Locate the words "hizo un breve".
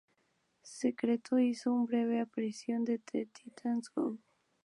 1.37-2.21